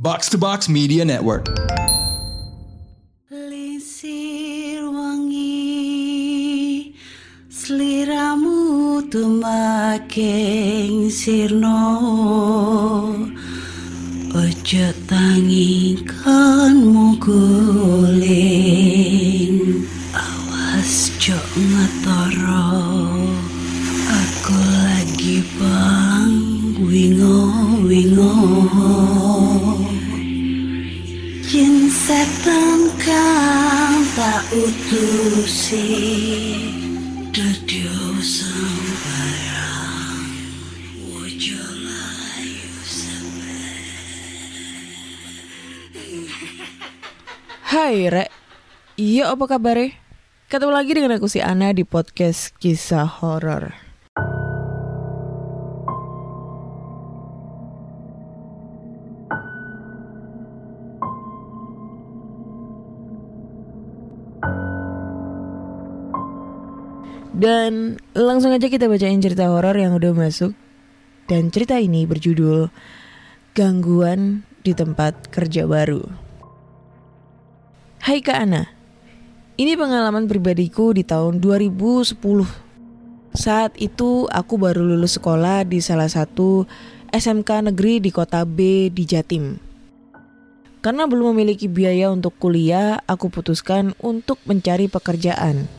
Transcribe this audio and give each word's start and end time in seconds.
Box 0.00 0.28
to 0.28 0.38
Box 0.38 0.68
Media 0.68 1.04
Network. 1.04 1.48
Lisir 3.34 4.86
wangi 4.94 6.94
tumaking 9.10 11.10
sirno 11.10 11.82
Ojo 14.38 14.86
tangi 15.10 15.98
kan 16.06 16.78
Hai 47.64 48.12
Rek, 48.12 48.28
iya 49.00 49.32
apa 49.32 49.48
kabar 49.48 49.80
Ketemu 50.52 50.68
lagi 50.68 50.92
dengan 50.92 51.16
aku 51.16 51.32
si 51.32 51.40
Ana 51.40 51.72
di 51.72 51.88
podcast 51.88 52.52
kisah 52.60 53.08
horor. 53.08 53.87
Dan 67.38 68.02
langsung 68.18 68.50
aja 68.50 68.66
kita 68.66 68.90
bacain 68.90 69.22
cerita 69.22 69.46
horor 69.46 69.78
yang 69.78 69.94
udah 69.94 70.10
masuk. 70.10 70.58
Dan 71.30 71.54
cerita 71.54 71.78
ini 71.78 72.02
berjudul 72.02 72.66
Gangguan 73.54 74.42
di 74.66 74.74
Tempat 74.74 75.30
Kerja 75.30 75.70
Baru. 75.70 76.02
Hai 78.02 78.18
Kak 78.26 78.42
Ana, 78.42 78.66
ini 79.54 79.78
pengalaman 79.78 80.26
pribadiku 80.26 80.90
di 80.90 81.06
tahun 81.06 81.38
2010. 81.38 82.18
Saat 83.38 83.78
itu 83.78 84.26
aku 84.26 84.58
baru 84.58 84.82
lulus 84.82 85.14
sekolah 85.22 85.62
di 85.62 85.78
salah 85.78 86.10
satu 86.10 86.66
SMK 87.14 87.70
negeri 87.70 88.02
di 88.02 88.10
kota 88.10 88.42
B 88.42 88.90
di 88.90 89.06
Jatim. 89.06 89.62
Karena 90.82 91.06
belum 91.06 91.38
memiliki 91.38 91.70
biaya 91.70 92.10
untuk 92.10 92.34
kuliah, 92.42 92.98
aku 93.06 93.30
putuskan 93.30 93.94
untuk 94.02 94.42
mencari 94.42 94.90
pekerjaan. 94.90 95.77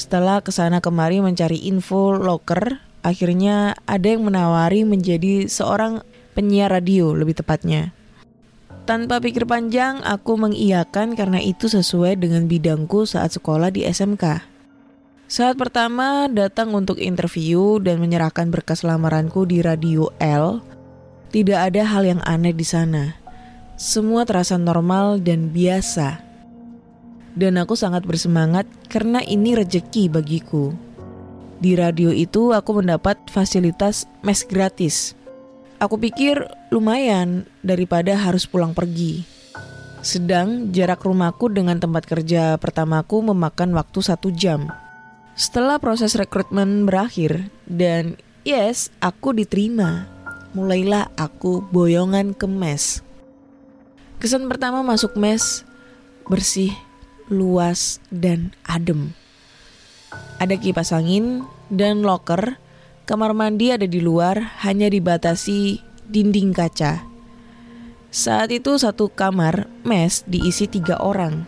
Setelah 0.00 0.40
ke 0.40 0.48
sana 0.48 0.80
kemari 0.80 1.20
mencari 1.20 1.68
info 1.68 2.16
loker, 2.16 2.80
akhirnya 3.04 3.76
ada 3.84 4.08
yang 4.08 4.24
menawari 4.24 4.88
menjadi 4.88 5.44
seorang 5.44 6.00
penyiar 6.32 6.72
radio 6.72 7.12
lebih 7.12 7.36
tepatnya. 7.36 7.92
Tanpa 8.88 9.20
pikir 9.20 9.44
panjang, 9.44 10.00
aku 10.00 10.40
mengiyakan 10.40 11.12
karena 11.12 11.36
itu 11.44 11.68
sesuai 11.68 12.16
dengan 12.16 12.48
bidangku 12.48 13.04
saat 13.04 13.36
sekolah 13.36 13.68
di 13.68 13.84
SMK. 13.84 14.40
Saat 15.28 15.60
pertama 15.60 16.32
datang 16.32 16.72
untuk 16.72 16.96
interview 16.96 17.76
dan 17.76 18.00
menyerahkan 18.00 18.48
berkas 18.48 18.80
lamaranku 18.80 19.44
di 19.44 19.60
Radio 19.60 20.08
L, 20.16 20.64
tidak 21.28 21.70
ada 21.70 21.84
hal 21.84 22.08
yang 22.08 22.24
aneh 22.24 22.56
di 22.56 22.64
sana. 22.64 23.20
Semua 23.76 24.24
terasa 24.24 24.56
normal 24.56 25.20
dan 25.20 25.52
biasa. 25.52 26.29
Dan 27.34 27.58
aku 27.58 27.78
sangat 27.78 28.02
bersemangat 28.02 28.66
karena 28.90 29.22
ini 29.22 29.54
rejeki 29.54 30.10
bagiku. 30.10 30.74
Di 31.60 31.76
radio 31.76 32.08
itu 32.08 32.56
aku 32.56 32.80
mendapat 32.80 33.20
fasilitas 33.28 34.08
mes 34.24 34.42
gratis. 34.48 35.12
Aku 35.76 36.00
pikir 36.00 36.40
lumayan 36.72 37.44
daripada 37.60 38.16
harus 38.16 38.48
pulang 38.48 38.72
pergi. 38.72 39.24
Sedang 40.00 40.72
jarak 40.72 41.04
rumahku 41.04 41.52
dengan 41.52 41.76
tempat 41.76 42.08
kerja 42.08 42.56
pertamaku 42.56 43.20
memakan 43.32 43.76
waktu 43.76 44.00
satu 44.00 44.32
jam. 44.32 44.72
Setelah 45.36 45.76
proses 45.76 46.16
rekrutmen 46.16 46.88
berakhir 46.88 47.52
dan 47.68 48.16
yes, 48.44 48.88
aku 49.04 49.36
diterima. 49.36 50.08
Mulailah 50.56 51.12
aku 51.20 51.62
boyongan 51.68 52.32
ke 52.32 52.48
mes. 52.48 53.04
Kesan 54.20 54.48
pertama 54.48 54.80
masuk 54.80 55.16
mes 55.20 55.64
bersih, 56.28 56.72
luas, 57.30 58.02
dan 58.10 58.52
adem. 58.68 59.16
Ada 60.42 60.58
kipas 60.58 60.90
angin 60.90 61.46
dan 61.70 62.02
loker 62.02 62.58
Kamar 63.10 63.34
mandi 63.34 63.74
ada 63.74 63.90
di 63.90 63.98
luar, 63.98 64.62
hanya 64.62 64.86
dibatasi 64.86 65.82
dinding 66.06 66.54
kaca. 66.54 67.02
Saat 68.14 68.54
itu 68.54 68.78
satu 68.78 69.10
kamar 69.10 69.66
mes 69.82 70.22
diisi 70.30 70.70
tiga 70.70 70.94
orang. 71.02 71.42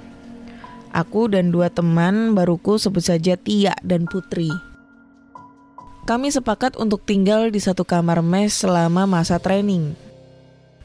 Aku 0.90 1.30
dan 1.30 1.54
dua 1.54 1.70
teman 1.70 2.34
baruku 2.34 2.82
sebut 2.82 3.06
saja 3.06 3.38
Tia 3.38 3.78
dan 3.86 4.10
Putri. 4.10 4.50
Kami 6.02 6.34
sepakat 6.34 6.74
untuk 6.82 7.06
tinggal 7.06 7.54
di 7.54 7.62
satu 7.62 7.86
kamar 7.86 8.26
mes 8.26 8.50
selama 8.58 9.06
masa 9.06 9.38
training. 9.38 9.94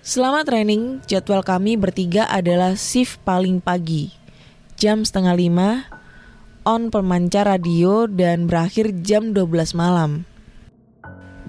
Selama 0.05 0.45
training, 0.45 1.01
jadwal 1.09 1.41
kami 1.41 1.73
bertiga 1.73 2.29
adalah 2.29 2.77
shift 2.77 3.17
paling 3.25 3.57
pagi. 3.65 4.13
Jam 4.77 5.01
setengah 5.01 5.33
lima, 5.33 5.89
on 6.61 6.93
pemancar 6.93 7.49
radio 7.49 8.05
dan 8.05 8.45
berakhir 8.45 8.93
jam 9.01 9.33
12 9.33 9.73
malam. 9.73 10.21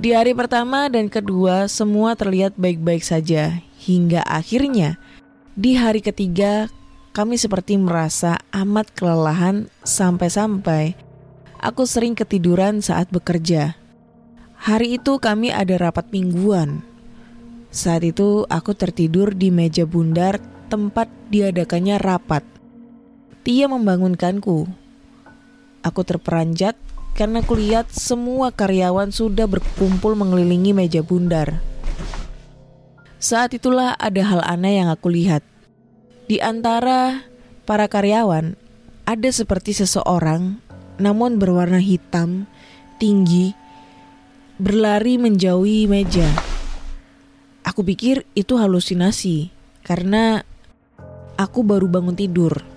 Di 0.00 0.16
hari 0.16 0.32
pertama 0.32 0.88
dan 0.88 1.12
kedua 1.12 1.68
semua 1.68 2.16
terlihat 2.16 2.56
baik-baik 2.56 3.04
saja 3.04 3.60
hingga 3.84 4.24
akhirnya 4.24 4.96
di 5.52 5.76
hari 5.76 6.00
ketiga 6.00 6.72
kami 7.12 7.36
seperti 7.36 7.76
merasa 7.76 8.40
amat 8.48 8.96
kelelahan 8.96 9.68
sampai-sampai 9.84 10.96
aku 11.60 11.84
sering 11.84 12.16
ketiduran 12.16 12.80
saat 12.80 13.12
bekerja. 13.12 13.76
Hari 14.56 14.96
itu 14.96 15.20
kami 15.20 15.52
ada 15.52 15.76
rapat 15.76 16.08
mingguan. 16.16 16.80
Saat 17.68 18.08
itu 18.08 18.48
aku 18.48 18.72
tertidur 18.72 19.36
di 19.36 19.52
meja 19.52 19.84
bundar 19.84 20.40
tempat 20.72 21.12
diadakannya 21.28 22.00
rapat. 22.00 22.57
Tia 23.48 23.64
membangunkanku. 23.64 24.68
Aku 25.80 26.00
terperanjat 26.04 26.76
karena 27.16 27.40
kulihat 27.40 27.88
semua 27.88 28.52
karyawan 28.52 29.08
sudah 29.08 29.48
berkumpul 29.48 30.12
mengelilingi 30.12 30.76
meja 30.76 31.00
bundar. 31.00 31.64
Saat 33.16 33.56
itulah 33.56 33.96
ada 33.96 34.20
hal 34.20 34.44
aneh 34.44 34.84
yang 34.84 34.92
aku 34.92 35.08
lihat. 35.08 35.40
Di 36.28 36.44
antara 36.44 37.24
para 37.64 37.88
karyawan, 37.88 38.52
ada 39.08 39.30
seperti 39.32 39.72
seseorang, 39.72 40.60
namun 41.00 41.40
berwarna 41.40 41.80
hitam, 41.80 42.44
tinggi, 43.00 43.56
berlari 44.60 45.16
menjauhi 45.16 45.88
meja. 45.88 46.28
Aku 47.64 47.80
pikir 47.80 48.28
itu 48.36 48.60
halusinasi 48.60 49.48
karena 49.88 50.44
aku 51.40 51.64
baru 51.64 51.88
bangun 51.88 52.12
tidur. 52.12 52.76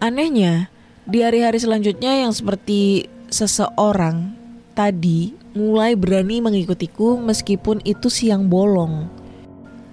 Anehnya, 0.00 0.72
di 1.04 1.20
hari-hari 1.20 1.60
selanjutnya 1.60 2.24
yang 2.24 2.32
seperti 2.32 3.04
seseorang 3.28 4.32
tadi 4.72 5.36
mulai 5.52 5.92
berani 5.92 6.40
mengikutiku 6.40 7.20
meskipun 7.20 7.84
itu 7.84 8.08
siang 8.08 8.48
bolong. 8.48 9.12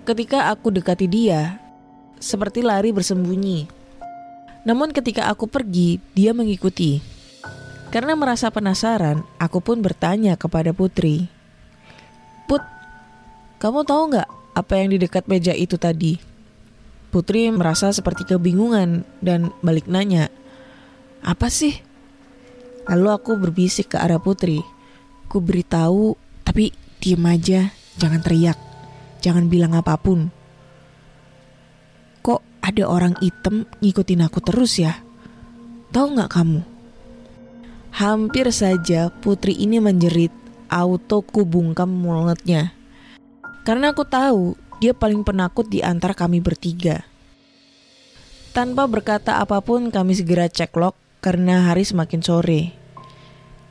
Ketika 0.07 0.47
aku 0.47 0.71
dekati 0.71 1.11
dia, 1.11 1.59
seperti 2.23 2.63
lari 2.63 2.95
bersembunyi. 2.95 3.67
Namun 4.63 4.95
ketika 4.95 5.27
aku 5.27 5.43
pergi, 5.43 5.99
dia 6.15 6.31
mengikuti. 6.31 7.03
Karena 7.91 8.15
merasa 8.15 8.47
penasaran, 8.47 9.27
aku 9.35 9.59
pun 9.59 9.83
bertanya 9.83 10.39
kepada 10.39 10.71
Putri. 10.71 11.27
Put, 12.47 12.63
kamu 13.59 13.83
tahu 13.83 14.15
nggak 14.15 14.29
apa 14.55 14.73
yang 14.79 14.95
di 14.95 15.03
dekat 15.03 15.27
meja 15.27 15.51
itu 15.51 15.75
tadi? 15.75 16.26
Putri 17.07 17.47
merasa 17.49 17.89
seperti 17.95 18.27
kebingungan 18.27 19.07
dan 19.23 19.55
balik 19.63 19.87
nanya, 19.87 20.27
apa 21.23 21.47
sih? 21.47 21.75
Lalu 22.87 23.07
aku 23.11 23.31
berbisik 23.39 23.95
ke 23.95 23.97
arah 23.99 24.19
Putri. 24.19 24.59
Ku 25.27 25.43
beritahu, 25.43 26.15
tapi 26.43 26.71
diem 27.03 27.23
aja, 27.27 27.71
jangan 27.99 28.23
teriak, 28.23 28.59
jangan 29.19 29.51
bilang 29.51 29.75
apa 29.75 29.95
pun. 29.99 30.31
Kok 32.23 32.63
ada 32.63 32.83
orang 32.87 33.15
hitam 33.19 33.67
ngikutin 33.83 34.23
aku 34.23 34.39
terus 34.39 34.79
ya? 34.79 34.99
Tahu 35.91 36.15
nggak 36.15 36.31
kamu? 36.31 36.61
Hampir 37.97 38.51
saja 38.51 39.09
Putri 39.09 39.55
ini 39.55 39.79
menjerit, 39.79 40.31
auto 40.67 41.23
ku 41.23 41.43
bungkam 41.47 41.91
mulutnya. 41.91 42.75
Karena 43.67 43.91
aku 43.91 44.07
tahu 44.07 44.55
dia 44.77 44.93
paling 44.93 45.25
penakut 45.25 45.65
di 45.65 45.81
antara 45.81 46.13
kami 46.13 46.37
bertiga. 46.41 47.05
Tanpa 48.53 48.89
berkata 48.89 49.37
apa 49.37 49.61
pun, 49.61 49.93
kami 49.93 50.17
segera 50.17 50.49
cek 50.49 50.73
log 50.77 50.97
karena 51.21 51.69
hari 51.69 51.85
semakin 51.85 52.21
sore. 52.21 52.73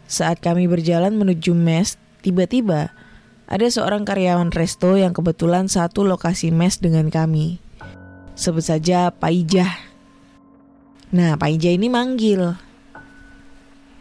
Saat 0.06 0.38
kami 0.38 0.70
berjalan 0.70 1.14
menuju 1.18 1.50
mes, 1.54 1.98
tiba-tiba 2.22 2.94
ada 3.46 3.66
seorang 3.66 4.06
karyawan 4.06 4.54
resto 4.54 4.94
yang 4.94 5.14
kebetulan 5.14 5.66
satu 5.66 6.06
lokasi 6.06 6.54
mes 6.54 6.78
dengan 6.78 7.10
kami. 7.10 7.58
Sebut 8.38 8.62
saja 8.62 9.10
Pak 9.10 9.32
Ijah. 9.32 9.72
Nah, 11.10 11.34
Pak 11.34 11.50
Ijah 11.54 11.72
ini 11.74 11.90
manggil. 11.90 12.54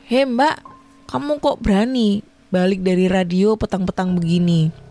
Hei 0.06 0.26
mbak, 0.26 0.62
kamu 1.10 1.42
kok 1.42 1.62
berani 1.66 2.22
balik 2.54 2.86
dari 2.86 3.10
radio 3.10 3.58
petang-petang 3.58 4.14
begini? 4.14 4.85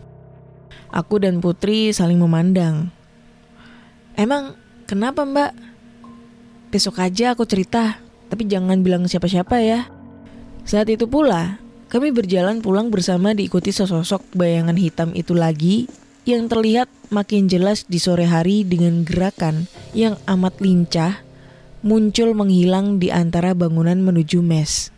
Aku 0.91 1.19
dan 1.19 1.43
Putri 1.43 1.91
saling 1.91 2.19
memandang. 2.19 2.89
Emang 4.15 4.55
kenapa 4.87 5.27
mbak? 5.27 5.51
Besok 6.71 7.03
aja 7.03 7.35
aku 7.35 7.43
cerita, 7.43 7.99
tapi 8.31 8.47
jangan 8.47 8.79
bilang 8.83 9.07
siapa-siapa 9.07 9.59
ya. 9.59 9.87
Saat 10.65 10.89
itu 10.89 11.05
pula, 11.05 11.59
kami 11.91 12.09
berjalan 12.09 12.63
pulang 12.63 12.89
bersama 12.89 13.35
diikuti 13.37 13.69
sesosok 13.69 14.33
bayangan 14.33 14.75
hitam 14.75 15.13
itu 15.13 15.37
lagi 15.37 15.85
yang 16.25 16.49
terlihat 16.49 16.89
makin 17.13 17.45
jelas 17.45 17.85
di 17.85 18.01
sore 18.01 18.25
hari 18.25 18.65
dengan 18.65 19.05
gerakan 19.05 19.69
yang 19.93 20.17
amat 20.25 20.57
lincah 20.57 21.21
muncul 21.85 22.33
menghilang 22.33 22.97
di 22.97 23.13
antara 23.13 23.53
bangunan 23.53 24.01
menuju 24.01 24.41
mes. 24.41 24.89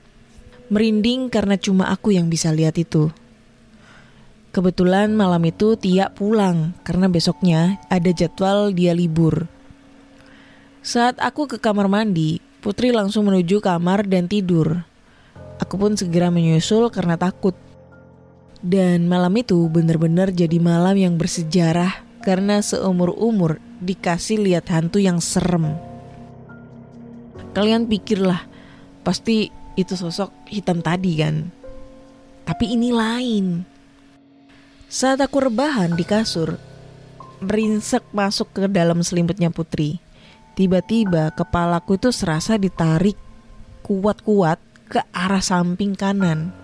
Merinding 0.72 1.28
karena 1.28 1.60
cuma 1.60 1.92
aku 1.92 2.16
yang 2.16 2.32
bisa 2.32 2.56
lihat 2.56 2.80
itu. 2.80 3.12
Kebetulan 4.58 5.14
malam 5.14 5.46
itu 5.46 5.78
Tia 5.78 6.10
pulang 6.10 6.74
karena 6.82 7.06
besoknya 7.06 7.78
ada 7.94 8.10
jadwal 8.10 8.74
dia 8.74 8.90
libur. 8.90 9.46
Saat 10.82 11.22
aku 11.22 11.46
ke 11.46 11.62
kamar 11.62 11.86
mandi, 11.86 12.42
Putri 12.58 12.90
langsung 12.90 13.30
menuju 13.30 13.62
kamar 13.62 14.10
dan 14.10 14.26
tidur. 14.26 14.82
Aku 15.62 15.78
pun 15.78 15.94
segera 15.94 16.34
menyusul 16.34 16.90
karena 16.90 17.22
takut. 17.22 17.54
Dan 18.58 19.06
malam 19.06 19.38
itu 19.38 19.62
benar-benar 19.70 20.34
jadi 20.34 20.58
malam 20.58 20.98
yang 20.98 21.22
bersejarah 21.22 21.94
karena 22.26 22.58
seumur-umur 22.58 23.62
dikasih 23.78 24.42
lihat 24.42 24.74
hantu 24.74 24.98
yang 24.98 25.22
serem. 25.22 25.78
Kalian 27.54 27.86
pikirlah, 27.86 28.42
pasti 29.06 29.54
itu 29.78 29.94
sosok 29.94 30.50
hitam 30.50 30.82
tadi 30.82 31.14
kan. 31.22 31.46
Tapi 32.42 32.74
ini 32.74 32.90
lain. 32.90 33.77
Saat 34.88 35.20
aku 35.20 35.44
rebahan 35.44 36.00
di 36.00 36.08
kasur, 36.08 36.56
berinsek 37.44 38.08
masuk 38.16 38.56
ke 38.56 38.72
dalam 38.72 39.04
selimutnya 39.04 39.52
Putri. 39.52 40.00
Tiba-tiba 40.56 41.36
kepalaku 41.36 42.00
itu 42.00 42.16
serasa 42.16 42.56
ditarik 42.56 43.20
kuat-kuat 43.84 44.64
ke 44.88 45.04
arah 45.12 45.44
samping 45.44 45.92
kanan. 45.92 46.56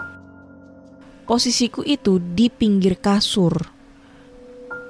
Posisiku 1.28 1.84
itu 1.84 2.24
di 2.24 2.48
pinggir 2.48 2.96
kasur. 2.96 3.60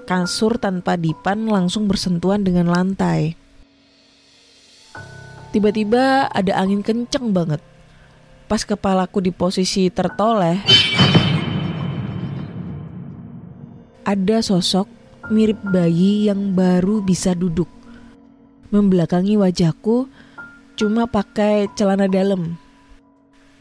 Kasur 0.06 0.62
tanpa 0.62 0.94
dipan 0.94 1.50
langsung 1.50 1.90
bersentuhan 1.90 2.46
dengan 2.46 2.70
lantai. 2.70 3.34
Tiba-tiba 5.50 6.30
ada 6.30 6.54
angin 6.54 6.86
kenceng 6.86 7.34
banget. 7.34 7.66
Pas 8.46 8.62
kepalaku 8.62 9.26
di 9.26 9.34
posisi 9.34 9.90
tertoleh, 9.90 10.62
ada 14.04 14.44
sosok 14.44 14.88
mirip 15.32 15.60
bayi 15.64 16.28
yang 16.28 16.52
baru 16.52 17.00
bisa 17.00 17.32
duduk. 17.32 17.72
Membelakangi 18.70 19.40
wajahku 19.40 20.12
cuma 20.76 21.08
pakai 21.08 21.72
celana 21.80 22.12
dalam. 22.12 22.60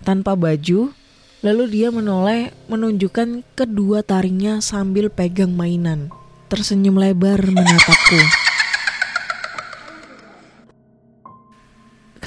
Tanpa 0.02 0.34
baju, 0.34 0.90
lalu 1.46 1.64
dia 1.70 1.94
menoleh 1.94 2.50
menunjukkan 2.66 3.46
kedua 3.54 4.02
taringnya 4.02 4.58
sambil 4.58 5.06
pegang 5.06 5.54
mainan. 5.54 6.10
Tersenyum 6.50 6.98
lebar 6.98 7.38
menatapku. 7.38 8.18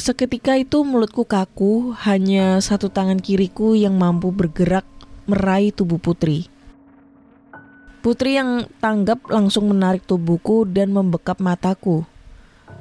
Seketika 0.06 0.54
itu 0.54 0.86
mulutku 0.86 1.26
kaku, 1.26 1.98
hanya 2.06 2.62
satu 2.62 2.94
tangan 2.94 3.18
kiriku 3.18 3.74
yang 3.74 3.98
mampu 3.98 4.30
bergerak 4.30 4.86
meraih 5.26 5.74
tubuh 5.74 5.98
putri. 5.98 6.55
Putri 8.06 8.38
yang 8.38 8.70
tanggap 8.78 9.34
langsung 9.34 9.66
menarik 9.74 10.06
tubuhku 10.06 10.62
dan 10.70 10.94
membekap 10.94 11.42
mataku. 11.42 12.06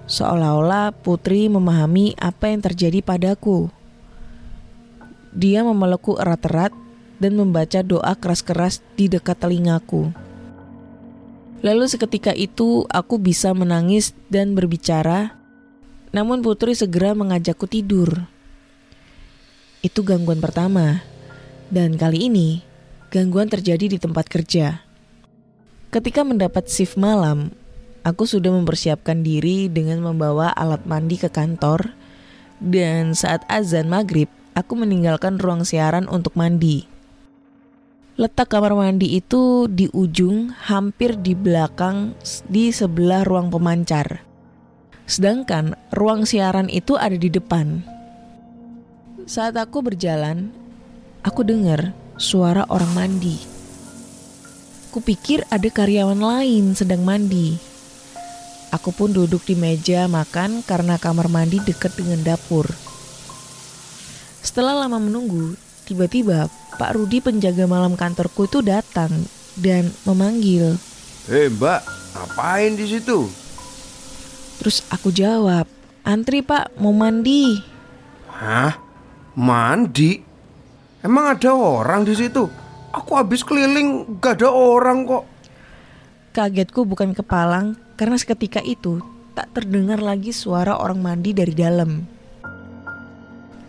Seolah-olah 0.05 0.93
Putri 0.93 1.49
memahami 1.49 2.13
apa 2.21 2.53
yang 2.53 2.61
terjadi 2.61 3.01
padaku. 3.01 3.73
Dia 5.33 5.65
memelukku 5.65 6.21
erat-erat 6.21 6.77
dan 7.17 7.41
membaca 7.41 7.81
doa 7.81 8.13
keras-keras 8.13 8.85
di 9.01 9.09
dekat 9.09 9.41
telingaku. 9.41 10.13
Lalu 11.65 11.89
seketika 11.89 12.37
itu 12.37 12.85
aku 12.93 13.17
bisa 13.17 13.57
menangis 13.57 14.13
dan 14.29 14.53
berbicara, 14.53 15.41
namun 16.13 16.45
Putri 16.45 16.77
segera 16.77 17.17
mengajakku 17.17 17.65
tidur. 17.65 18.29
Itu 19.81 20.05
gangguan 20.05 20.45
pertama, 20.45 21.01
dan 21.73 21.97
kali 21.97 22.29
ini 22.29 22.61
gangguan 23.09 23.49
terjadi 23.49 23.89
di 23.89 23.97
tempat 23.97 24.29
kerja. 24.29 24.84
Ketika 25.95 26.27
mendapat 26.27 26.67
shift 26.67 26.99
malam, 26.99 27.55
aku 28.03 28.27
sudah 28.27 28.51
mempersiapkan 28.51 29.23
diri 29.23 29.71
dengan 29.71 30.03
membawa 30.03 30.51
alat 30.51 30.83
mandi 30.91 31.15
ke 31.15 31.31
kantor 31.31 31.95
dan 32.59 33.15
saat 33.15 33.47
azan 33.47 33.87
maghrib, 33.87 34.27
aku 34.59 34.75
meninggalkan 34.75 35.39
ruang 35.39 35.63
siaran 35.63 36.11
untuk 36.11 36.35
mandi. 36.35 36.91
Letak 38.19 38.51
kamar 38.51 38.75
mandi 38.75 39.15
itu 39.15 39.71
di 39.71 39.87
ujung 39.95 40.51
hampir 40.67 41.15
di 41.15 41.39
belakang 41.39 42.19
di 42.51 42.75
sebelah 42.75 43.23
ruang 43.23 43.55
pemancar. 43.55 44.27
Sedangkan 45.07 45.79
ruang 45.95 46.27
siaran 46.27 46.67
itu 46.75 46.99
ada 46.99 47.15
di 47.15 47.31
depan. 47.31 47.87
Saat 49.31 49.55
aku 49.55 49.79
berjalan, 49.79 50.51
aku 51.23 51.47
dengar 51.47 51.95
suara 52.19 52.67
orang 52.67 52.91
mandi. 52.99 53.54
Kupikir 54.95 55.43
ada 55.51 55.67
karyawan 55.67 56.23
lain 56.23 56.79
sedang 56.79 57.03
mandi. 57.03 57.59
Aku 58.71 58.95
pun 58.95 59.11
duduk 59.11 59.43
di 59.43 59.59
meja 59.59 60.07
makan 60.07 60.63
karena 60.63 61.03
kamar 61.03 61.27
mandi 61.27 61.59
dekat 61.59 61.99
dengan 61.99 62.23
dapur. 62.23 62.71
Setelah 64.39 64.87
lama 64.87 65.03
menunggu, 65.03 65.59
tiba-tiba 65.83 66.47
Pak 66.79 66.95
Rudi 66.95 67.19
penjaga 67.19 67.67
malam 67.67 67.99
kantorku 67.99 68.47
itu 68.47 68.63
datang 68.63 69.11
dan 69.59 69.91
memanggil. 70.07 70.79
Hei 71.27 71.51
mbak, 71.51 71.83
ngapain 72.15 72.79
di 72.79 72.87
situ? 72.87 73.27
Terus 74.63 74.87
aku 74.95 75.11
jawab, 75.11 75.67
antri 76.07 76.39
pak 76.47 76.71
mau 76.79 76.95
mandi. 76.95 77.59
Hah? 78.31 78.79
Mandi? 79.35 80.23
Emang 81.03 81.35
ada 81.35 81.51
orang 81.51 82.07
di 82.07 82.15
situ? 82.15 82.47
Aku 82.95 83.19
habis 83.19 83.43
keliling 83.43 84.07
gak 84.23 84.39
ada 84.39 84.55
orang 84.55 85.03
kok. 85.03 85.25
Kagetku 86.31 86.87
bukan 86.87 87.11
kepalang 87.11 87.75
karena 87.99 88.15
seketika 88.15 88.63
itu 88.63 89.03
tak 89.35 89.51
terdengar 89.51 89.99
lagi 89.99 90.31
suara 90.31 90.79
orang 90.79 91.03
mandi 91.03 91.35
dari 91.35 91.55
dalam. 91.55 92.07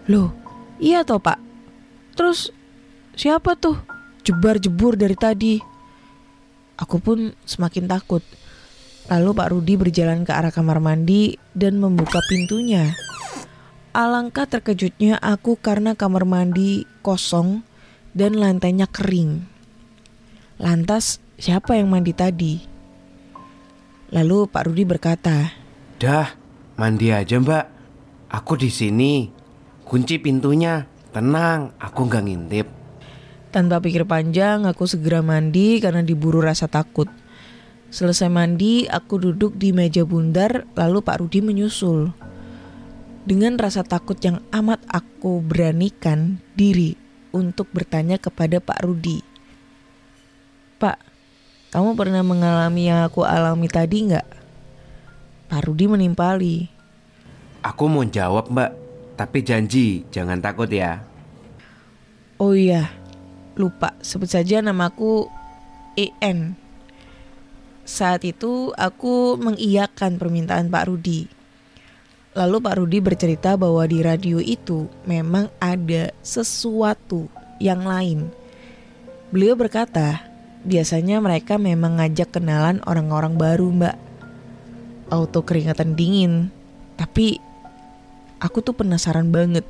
Loh, 0.06 0.30
iya 0.78 1.02
toh 1.02 1.18
pak? 1.18 1.42
Terus 2.14 2.54
siapa 3.18 3.58
tuh? 3.58 3.82
Jebar-jebur 4.22 4.94
dari 4.94 5.18
tadi. 5.18 5.58
Aku 6.78 7.02
pun 7.02 7.34
semakin 7.50 7.90
takut. 7.90 8.22
Lalu 9.06 9.30
Pak 9.38 9.50
Rudi 9.54 9.74
berjalan 9.78 10.26
ke 10.26 10.34
arah 10.34 10.50
kamar 10.50 10.82
mandi 10.82 11.38
dan 11.54 11.78
membuka 11.78 12.18
pintunya. 12.26 12.90
Alangkah 13.94 14.50
terkejutnya 14.50 15.22
aku 15.22 15.62
karena 15.62 15.94
kamar 15.94 16.26
mandi 16.26 16.90
kosong 17.06 17.62
dan 18.16 18.40
lantainya 18.40 18.88
kering. 18.88 19.44
Lantas, 20.56 21.20
siapa 21.36 21.76
yang 21.76 21.92
mandi 21.92 22.16
tadi? 22.16 22.64
Lalu 24.16 24.48
Pak 24.48 24.72
Rudi 24.72 24.88
berkata, 24.88 25.52
"Dah, 26.00 26.32
mandi 26.80 27.12
aja, 27.12 27.36
Mbak. 27.36 27.66
Aku 28.32 28.56
di 28.56 28.72
sini. 28.72 29.28
Kunci 29.84 30.18
pintunya. 30.18 30.88
Tenang, 31.12 31.76
aku 31.76 32.08
nggak 32.08 32.24
ngintip." 32.24 32.68
Tanpa 33.52 33.84
pikir 33.84 34.08
panjang, 34.08 34.64
aku 34.64 34.88
segera 34.88 35.20
mandi 35.20 35.84
karena 35.84 36.00
diburu 36.00 36.40
rasa 36.40 36.72
takut. 36.72 37.12
Selesai 37.92 38.32
mandi, 38.32 38.88
aku 38.88 39.20
duduk 39.20 39.56
di 39.60 39.72
meja 39.72 40.04
bundar, 40.08 40.68
lalu 40.76 41.00
Pak 41.04 41.20
Rudi 41.20 41.40
menyusul. 41.44 42.12
Dengan 43.24 43.56
rasa 43.60 43.82
takut 43.88 44.20
yang 44.24 44.44
amat 44.52 44.84
aku 44.92 45.40
beranikan 45.40 46.44
diri 46.54 47.05
untuk 47.36 47.68
bertanya 47.76 48.16
kepada 48.16 48.64
Pak 48.64 48.80
Rudi. 48.88 49.20
Pak, 50.80 50.96
kamu 51.76 52.00
pernah 52.00 52.24
mengalami 52.24 52.88
yang 52.88 53.04
aku 53.04 53.28
alami 53.28 53.68
tadi 53.68 54.08
nggak? 54.08 54.28
Pak 55.52 55.62
Rudi 55.68 55.92
menimpali. 55.92 56.72
Aku 57.60 57.92
mau 57.92 58.08
jawab 58.08 58.48
mbak, 58.48 58.72
tapi 59.20 59.44
janji 59.44 60.08
jangan 60.08 60.40
takut 60.40 60.72
ya. 60.72 61.04
Oh 62.40 62.56
iya, 62.56 62.92
lupa 63.60 63.92
sebut 64.00 64.32
saja 64.32 64.64
namaku 64.64 65.28
EN. 66.00 66.56
Saat 67.86 68.26
itu 68.26 68.74
aku 68.76 69.38
mengiyakan 69.38 70.18
permintaan 70.18 70.74
Pak 70.74 70.86
Rudi. 70.90 71.30
Lalu 72.36 72.60
Pak 72.60 72.76
Rudi 72.76 73.00
bercerita 73.00 73.56
bahwa 73.56 73.88
di 73.88 74.04
radio 74.04 74.44
itu 74.44 74.92
memang 75.08 75.48
ada 75.64 76.12
sesuatu 76.20 77.32
yang 77.64 77.88
lain. 77.88 78.28
Beliau 79.32 79.56
berkata, 79.56 80.20
biasanya 80.68 81.24
mereka 81.24 81.56
memang 81.56 81.96
ngajak 81.96 82.36
kenalan 82.36 82.84
orang-orang 82.84 83.40
baru, 83.40 83.72
Mbak. 83.72 83.98
Auto 85.16 85.48
keringatan 85.48 85.96
dingin. 85.96 86.52
Tapi 87.00 87.40
aku 88.44 88.60
tuh 88.60 88.76
penasaran 88.76 89.32
banget. 89.32 89.64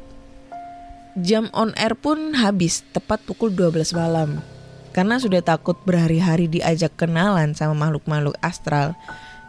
Jam 1.22 1.54
on 1.54 1.70
air 1.78 1.94
pun 1.94 2.34
habis 2.34 2.82
tepat 2.98 3.22
pukul 3.30 3.54
12 3.54 3.94
malam. 3.94 4.42
Karena 4.90 5.22
sudah 5.22 5.46
takut 5.46 5.78
berhari-hari 5.86 6.50
diajak 6.50 6.98
kenalan 6.98 7.54
sama 7.54 7.78
makhluk-makhluk 7.78 8.34
astral 8.42 8.98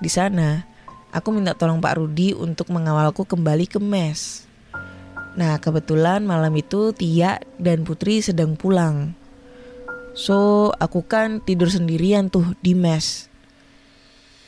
di 0.05 0.11
sana, 0.13 0.69
aku 1.17 1.33
minta 1.33 1.57
tolong 1.57 1.81
Pak 1.81 1.97
Rudi 1.97 2.37
untuk 2.37 2.69
mengawalku 2.69 3.25
kembali 3.25 3.65
ke 3.65 3.81
mes. 3.81 4.45
Nah, 5.33 5.57
kebetulan 5.57 6.21
malam 6.29 6.53
itu 6.53 6.93
Tia 6.93 7.41
dan 7.57 7.89
Putri 7.89 8.21
sedang 8.21 8.53
pulang. 8.53 9.17
So, 10.13 10.69
aku 10.77 11.05
kan 11.05 11.41
tidur 11.41 11.73
sendirian 11.73 12.29
tuh 12.29 12.53
di 12.61 12.77
mes. 12.77 13.33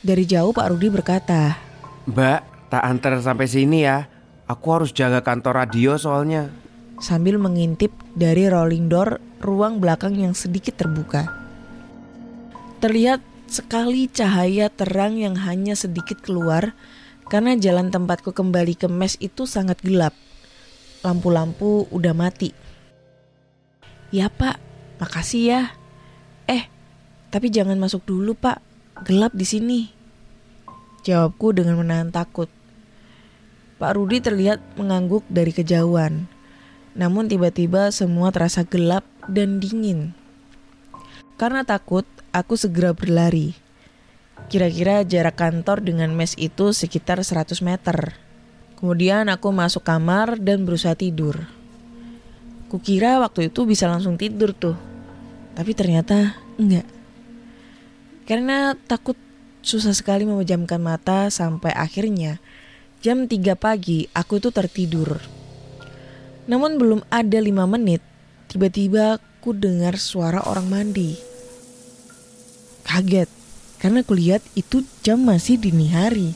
Dari 0.05 0.29
jauh 0.29 0.53
Pak 0.53 0.69
Rudi 0.69 0.93
berkata, 0.93 1.57
Mbak, 2.05 2.71
tak 2.73 2.83
antar 2.85 3.17
sampai 3.21 3.49
sini 3.49 3.85
ya. 3.85 4.05
Aku 4.49 4.65
harus 4.73 4.93
jaga 4.93 5.21
kantor 5.25 5.65
radio 5.65 5.97
soalnya. 5.97 6.49
sambil 6.99 7.39
mengintip 7.39 7.95
dari 8.11 8.51
rolling 8.51 8.91
door 8.91 9.23
ruang 9.39 9.79
belakang 9.79 10.19
yang 10.19 10.35
sedikit 10.35 10.75
terbuka. 10.75 11.31
Terlihat 12.83 13.23
sekali 13.51 14.09
cahaya 14.09 14.69
terang 14.69 15.17
yang 15.17 15.35
hanya 15.37 15.73
sedikit 15.73 16.21
keluar 16.21 16.77
karena 17.29 17.53
jalan 17.53 17.93
tempatku 17.93 18.33
kembali 18.33 18.73
ke 18.73 18.89
mes 18.89 19.13
itu 19.21 19.45
sangat 19.45 19.77
gelap. 19.85 20.17
Lampu-lampu 21.05 21.85
udah 21.93 22.11
mati. 22.17 22.51
Ya 24.09 24.27
pak, 24.33 24.57
makasih 24.97 25.43
ya. 25.45 25.61
Eh, 26.49 26.65
tapi 27.29 27.53
jangan 27.53 27.77
masuk 27.77 28.01
dulu 28.09 28.33
pak, 28.33 28.59
gelap 29.05 29.31
di 29.37 29.45
sini. 29.45 29.79
Jawabku 31.05 31.53
dengan 31.53 31.77
menahan 31.77 32.09
takut. 32.09 32.49
Pak 33.79 33.95
Rudi 33.95 34.19
terlihat 34.19 34.59
mengangguk 34.75 35.23
dari 35.31 35.55
kejauhan. 35.55 36.27
Namun 36.97 37.31
tiba-tiba 37.31 37.93
semua 37.95 38.33
terasa 38.33 38.67
gelap 38.67 39.07
dan 39.29 39.63
dingin. 39.63 40.11
Karena 41.39 41.63
takut, 41.63 42.03
aku 42.31 42.57
segera 42.57 42.95
berlari. 42.95 43.53
Kira-kira 44.49 45.05
jarak 45.05 45.37
kantor 45.37 45.83
dengan 45.85 46.09
mes 46.15 46.33
itu 46.39 46.73
sekitar 46.73 47.21
100 47.21 47.61
meter. 47.61 48.17
Kemudian 48.79 49.27
aku 49.27 49.51
masuk 49.51 49.83
kamar 49.83 50.39
dan 50.39 50.63
berusaha 50.63 50.95
tidur. 50.95 51.45
Kukira 52.71 53.19
waktu 53.19 53.51
itu 53.51 53.67
bisa 53.67 53.89
langsung 53.91 54.15
tidur 54.15 54.55
tuh. 54.55 54.77
Tapi 55.53 55.71
ternyata 55.75 56.39
enggak. 56.55 56.87
Karena 58.23 58.77
takut 58.87 59.17
susah 59.59 59.91
sekali 59.91 60.23
memejamkan 60.23 60.79
mata 60.79 61.27
sampai 61.27 61.75
akhirnya 61.75 62.39
jam 63.03 63.27
3 63.27 63.57
pagi 63.59 64.07
aku 64.15 64.39
tuh 64.39 64.55
tertidur. 64.55 65.19
Namun 66.49 66.81
belum 66.81 67.05
ada 67.13 67.37
lima 67.37 67.69
menit, 67.69 68.01
tiba-tiba 68.49 69.21
ku 69.39 69.53
dengar 69.53 70.01
suara 70.01 70.41
orang 70.49 70.65
mandi. 70.65 71.28
Kaget, 72.89 73.29
karena 73.77 74.01
kulihat 74.01 74.41
itu 74.57 74.81
jam 75.05 75.21
masih 75.21 75.61
dini 75.61 75.93
hari. 75.93 76.33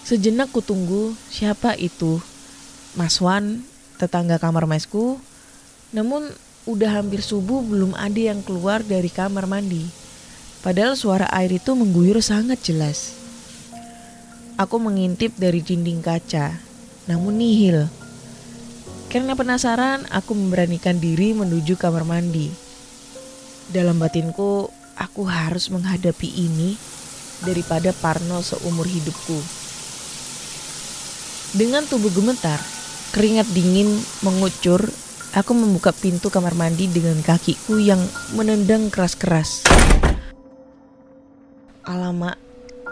Sejenak 0.00 0.48
ku 0.48 0.64
tunggu 0.64 1.12
siapa 1.28 1.76
itu. 1.76 2.24
Mas 2.96 3.20
Wan, 3.20 3.60
tetangga 4.00 4.40
kamar 4.40 4.64
mesku. 4.64 5.20
Namun 5.92 6.32
udah 6.64 7.04
hampir 7.04 7.20
subuh 7.20 7.60
belum 7.60 7.92
ada 8.00 8.16
yang 8.16 8.40
keluar 8.40 8.80
dari 8.80 9.12
kamar 9.12 9.44
mandi. 9.44 9.84
Padahal 10.64 10.96
suara 10.96 11.28
air 11.28 11.60
itu 11.60 11.76
mengguyur 11.76 12.24
sangat 12.24 12.64
jelas. 12.64 13.12
Aku 14.56 14.80
mengintip 14.80 15.36
dari 15.36 15.60
dinding 15.60 16.00
kaca, 16.00 16.56
namun 17.04 17.36
nihil. 17.36 17.92
Karena 19.12 19.36
penasaran, 19.36 20.08
aku 20.08 20.32
memberanikan 20.32 20.96
diri 20.96 21.36
menuju 21.36 21.76
kamar 21.76 22.08
mandi. 22.08 22.63
Dalam 23.72 23.96
batinku, 23.96 24.68
aku 24.92 25.24
harus 25.24 25.72
menghadapi 25.72 26.28
ini 26.28 26.76
daripada 27.40 27.96
Parno 27.96 28.44
seumur 28.44 28.84
hidupku. 28.84 29.40
Dengan 31.56 31.86
tubuh 31.88 32.12
gemetar, 32.12 32.60
keringat 33.16 33.48
dingin 33.56 33.88
mengucur, 34.20 34.84
aku 35.32 35.52
membuka 35.56 35.96
pintu 35.96 36.28
kamar 36.28 36.52
mandi 36.52 36.90
dengan 36.92 37.16
kakiku 37.24 37.80
yang 37.80 38.02
menendang 38.36 38.92
keras-keras. 38.92 39.64
Alamak, 41.88 42.36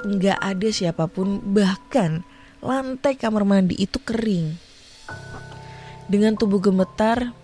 nggak 0.09 0.39
ada 0.41 0.69
siapa 0.73 1.05
pun, 1.05 1.43
bahkan 1.43 2.25
lantai 2.65 3.19
kamar 3.19 3.45
mandi 3.45 3.77
itu 3.77 4.01
kering. 4.01 4.57
Dengan 6.09 6.39
tubuh 6.39 6.65
gemetar, 6.65 7.35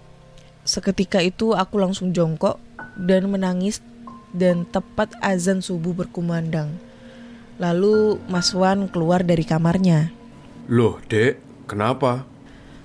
seketika 0.65 1.21
itu 1.21 1.53
aku 1.53 1.77
langsung 1.77 2.15
jongkok 2.15 2.68
dan 2.99 3.31
menangis 3.31 3.81
dan 4.35 4.69
tepat 4.69 5.15
azan 5.25 5.63
subuh 5.65 5.95
berkumandang. 5.95 6.77
Lalu 7.59 8.23
Mas 8.31 8.55
Wan 8.55 8.87
keluar 8.87 9.25
dari 9.27 9.43
kamarnya. 9.43 10.15
Loh, 10.71 11.01
Dek, 11.11 11.67
kenapa? 11.67 12.29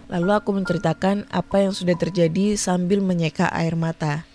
Lalu 0.10 0.29
aku 0.34 0.50
menceritakan 0.55 1.29
apa 1.29 1.65
yang 1.65 1.74
sudah 1.74 1.98
terjadi 1.98 2.58
sambil 2.58 3.01
menyeka 3.01 3.50
air 3.50 3.74
mata. 3.74 4.25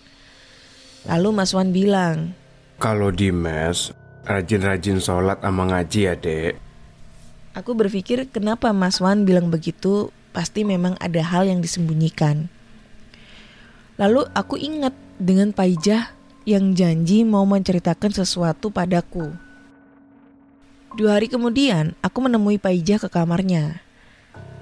Lalu 1.07 1.29
Mas 1.31 1.51
Wan 1.55 1.71
bilang, 1.71 2.35
Kalau 2.79 3.11
di 3.11 3.31
mes, 3.31 3.91
rajin-rajin 4.23 4.99
sholat 5.03 5.39
sama 5.43 5.67
ngaji 5.67 5.99
ya, 6.07 6.15
Dek. 6.15 6.53
Aku 7.57 7.75
berpikir 7.75 8.29
kenapa 8.31 8.71
Mas 8.71 9.03
Wan 9.03 9.27
bilang 9.27 9.51
begitu, 9.51 10.13
pasti 10.31 10.63
memang 10.63 10.95
ada 11.01 11.19
hal 11.19 11.49
yang 11.49 11.59
disembunyikan. 11.59 12.47
Lalu 13.99 14.31
aku 14.31 14.55
ingat 14.55 14.95
dengan 15.19 15.51
Paijah 15.51 16.15
yang 16.47 16.71
janji 16.71 17.27
mau 17.27 17.43
menceritakan 17.43 18.15
sesuatu 18.15 18.71
padaku. 18.71 19.35
Dua 20.95 21.19
hari 21.19 21.27
kemudian, 21.27 21.99
aku 21.99 22.23
menemui 22.23 22.55
Paijah 22.55 22.95
ke 22.95 23.11
kamarnya. 23.11 23.83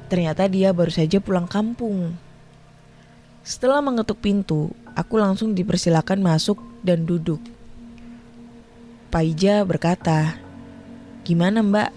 Ternyata 0.10 0.50
dia 0.50 0.74
baru 0.74 0.90
saja 0.90 1.22
pulang 1.22 1.46
kampung. 1.46 2.18
Setelah 3.46 3.78
mengetuk 3.80 4.20
pintu, 4.26 4.74
aku 4.98 5.22
langsung 5.22 5.54
dipersilakan 5.54 6.18
masuk 6.18 6.58
dan 6.82 7.06
duduk. 7.06 7.40
Paijah 9.14 9.62
berkata, 9.64 10.36
"Gimana, 11.22 11.62
Mbak? 11.62 11.90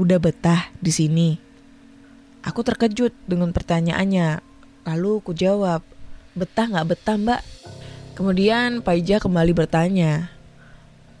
Udah 0.00 0.18
betah 0.18 0.72
di 0.80 0.88
sini?" 0.88 1.36
Aku 2.42 2.64
terkejut 2.64 3.12
dengan 3.28 3.54
pertanyaannya. 3.54 4.40
Lalu 4.82 5.22
ku 5.22 5.30
jawab, 5.30 5.86
"Betah 6.32 6.66
nggak 6.68 6.88
betah, 6.88 7.16
Mbak?" 7.16 7.42
Kemudian 8.12 8.84
Paijah 8.84 9.20
kembali 9.20 9.56
bertanya, 9.56 10.28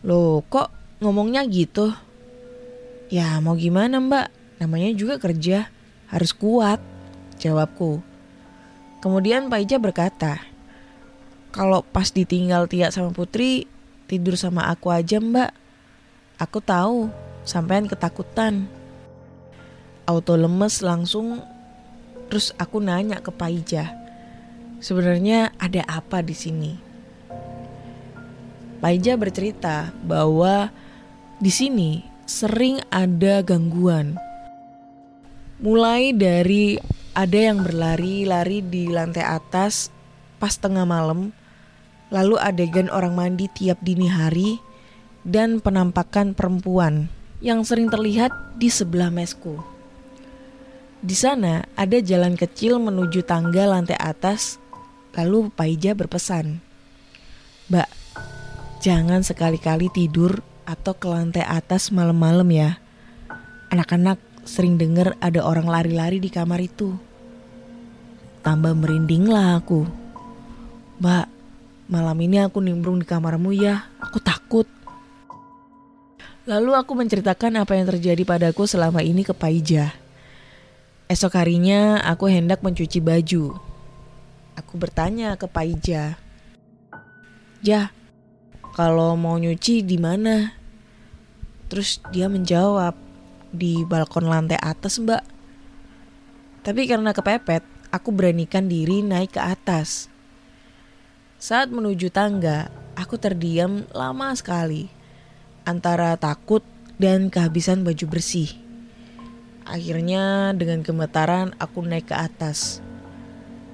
"Loh, 0.04 0.44
kok 0.44 0.68
ngomongnya 1.00 1.44
gitu?" 1.48 1.92
"Ya, 3.08 3.40
mau 3.40 3.56
gimana, 3.56 3.96
Mbak? 4.00 4.28
Namanya 4.60 4.92
juga 4.92 5.16
kerja, 5.16 5.72
harus 6.12 6.36
kuat." 6.36 6.80
Jawabku. 7.40 8.04
Kemudian 9.00 9.48
Paijah 9.48 9.80
berkata, 9.80 10.38
"Kalau 11.50 11.82
pas 11.82 12.12
ditinggal 12.12 12.68
Tia 12.68 12.92
sama 12.92 13.10
Putri, 13.10 13.66
tidur 14.06 14.36
sama 14.36 14.68
aku 14.68 14.92
aja, 14.92 15.16
Mbak. 15.18 15.50
Aku 16.38 16.60
tahu, 16.60 17.08
sampean 17.42 17.88
ketakutan." 17.88 18.68
Auto 20.02 20.34
lemes 20.34 20.82
langsung 20.82 21.40
terus 22.26 22.50
aku 22.58 22.82
nanya 22.82 23.22
ke 23.22 23.30
Paijah. 23.30 24.01
Sebenarnya 24.82 25.54
ada 25.62 25.86
apa 25.86 26.26
di 26.26 26.34
sini? 26.34 26.74
Paijah 28.82 29.14
bercerita 29.14 29.94
bahwa 30.02 30.74
di 31.38 31.54
sini 31.54 32.02
sering 32.26 32.82
ada 32.90 33.46
gangguan. 33.46 34.18
Mulai 35.62 36.10
dari 36.10 36.82
ada 37.14 37.38
yang 37.38 37.62
berlari-lari 37.62 38.58
di 38.66 38.90
lantai 38.90 39.22
atas 39.22 39.94
pas 40.42 40.58
tengah 40.58 40.82
malam, 40.82 41.30
lalu 42.10 42.34
adegan 42.42 42.90
orang 42.90 43.14
mandi 43.14 43.46
tiap 43.54 43.78
dini 43.86 44.10
hari, 44.10 44.58
dan 45.22 45.62
penampakan 45.62 46.34
perempuan 46.34 47.06
yang 47.38 47.62
sering 47.62 47.86
terlihat 47.86 48.34
di 48.58 48.66
sebelah 48.66 49.14
mesku. 49.14 49.62
Di 51.02 51.14
sana 51.14 51.66
ada 51.78 51.98
jalan 52.02 52.34
kecil 52.34 52.82
menuju 52.82 53.22
tangga 53.26 53.66
lantai 53.66 53.98
atas, 53.98 54.61
lalu 55.16 55.52
Paija 55.52 55.92
berpesan, 55.92 56.60
Mbak, 57.68 57.88
jangan 58.84 59.24
sekali-kali 59.24 59.88
tidur 59.92 60.44
atau 60.68 60.92
ke 60.96 61.08
lantai 61.08 61.44
atas 61.44 61.88
malam-malam 61.88 62.48
ya. 62.52 62.76
Anak-anak 63.72 64.20
sering 64.44 64.76
dengar 64.76 65.16
ada 65.22 65.40
orang 65.40 65.70
lari-lari 65.70 66.20
di 66.20 66.28
kamar 66.28 66.60
itu. 66.60 66.92
Tambah 68.42 68.74
merindinglah 68.74 69.62
aku. 69.62 69.86
Mbak, 71.00 71.26
malam 71.88 72.18
ini 72.20 72.42
aku 72.42 72.58
nimbrung 72.60 73.00
di 73.00 73.06
kamarmu 73.06 73.54
ya, 73.54 73.86
aku 74.02 74.18
takut. 74.20 74.66
Lalu 76.42 76.74
aku 76.74 76.92
menceritakan 76.98 77.62
apa 77.62 77.78
yang 77.78 77.86
terjadi 77.86 78.26
padaku 78.26 78.66
selama 78.66 78.98
ini 78.98 79.22
ke 79.22 79.30
Paija. 79.30 79.94
Esok 81.06 81.38
harinya 81.38 82.02
aku 82.02 82.26
hendak 82.26 82.66
mencuci 82.66 82.98
baju. 82.98 83.71
Aku 84.56 84.76
bertanya 84.76 85.36
ke 85.40 85.48
Paija. 85.48 86.20
Ja, 87.64 87.94
kalau 88.72 89.16
mau 89.16 89.36
nyuci 89.36 89.84
di 89.84 89.96
mana? 89.96 90.56
Terus 91.72 92.00
dia 92.12 92.28
menjawab, 92.28 92.92
di 93.52 93.84
balkon 93.84 94.28
lantai 94.28 94.56
atas 94.60 94.96
mbak. 94.96 95.20
Tapi 96.64 96.88
karena 96.88 97.12
kepepet, 97.12 97.62
aku 97.92 98.08
beranikan 98.12 98.66
diri 98.66 99.04
naik 99.04 99.36
ke 99.36 99.40
atas. 99.44 100.08
Saat 101.36 101.68
menuju 101.68 102.08
tangga, 102.08 102.72
aku 102.96 103.20
terdiam 103.20 103.84
lama 103.92 104.32
sekali 104.32 104.88
antara 105.68 106.16
takut 106.16 106.64
dan 106.96 107.28
kehabisan 107.28 107.84
baju 107.84 108.06
bersih. 108.08 108.52
Akhirnya 109.66 110.54
dengan 110.54 110.82
gemetaran 110.82 111.54
aku 111.58 111.82
naik 111.82 112.10
ke 112.10 112.16
atas. 112.16 112.82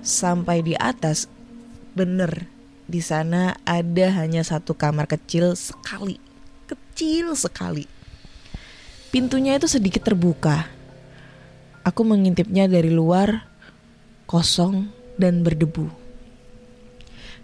Sampai 0.00 0.62
di 0.64 0.78
atas, 0.78 1.26
bener 1.92 2.46
di 2.88 3.04
sana 3.04 3.52
ada 3.68 4.06
hanya 4.16 4.40
satu 4.40 4.72
kamar 4.72 5.04
kecil 5.04 5.52
sekali, 5.52 6.16
kecil 6.64 7.36
sekali. 7.36 7.84
Pintunya 9.12 9.56
itu 9.56 9.68
sedikit 9.68 10.08
terbuka. 10.08 10.68
Aku 11.84 12.04
mengintipnya 12.04 12.68
dari 12.68 12.92
luar, 12.92 13.44
kosong 14.28 14.88
dan 15.16 15.44
berdebu. 15.44 15.88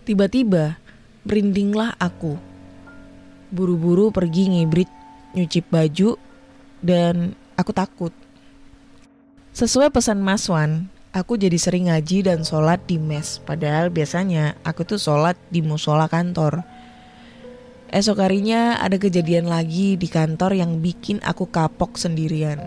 Tiba-tiba, 0.05 0.77
merindinglah 1.25 1.97
aku 1.97 2.37
buru-buru 3.55 4.11
pergi 4.11 4.51
ngibrit 4.51 4.91
nyuci 5.33 5.63
baju 5.63 6.19
dan 6.83 7.39
aku 7.55 7.71
takut. 7.71 8.13
Sesuai 9.55 9.95
pesan 9.95 10.19
Mas 10.19 10.51
Wan, 10.51 10.91
aku 11.15 11.39
jadi 11.39 11.55
sering 11.55 11.87
ngaji 11.87 12.27
dan 12.27 12.43
sholat 12.43 12.83
di 12.91 12.99
mes. 12.99 13.39
Padahal 13.39 13.89
biasanya 13.95 14.59
aku 14.67 14.83
tuh 14.83 14.99
sholat 14.99 15.39
di 15.49 15.63
musola 15.63 16.11
kantor. 16.11 16.67
Esok 17.95 18.19
harinya 18.27 18.83
ada 18.83 18.99
kejadian 18.99 19.47
lagi 19.47 19.95
di 19.95 20.11
kantor 20.11 20.59
yang 20.59 20.83
bikin 20.83 21.23
aku 21.23 21.47
kapok 21.47 21.95
sendirian. 21.95 22.67